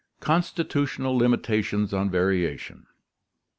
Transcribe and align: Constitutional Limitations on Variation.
Constitutional 0.19 1.15
Limitations 1.15 1.93
on 1.93 2.09
Variation. 2.09 2.87